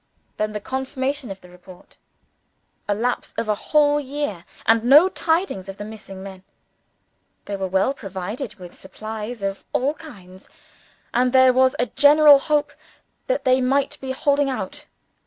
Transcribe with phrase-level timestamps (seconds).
[0.37, 1.97] Then, the confirmation of the report
[2.87, 6.43] a lapse of a whole year, and no tidings of the missing men.
[7.45, 10.49] They were well provided with supplies of all kinds;
[11.13, 12.73] and there was a general hope
[13.27, 14.87] that they might be holding out.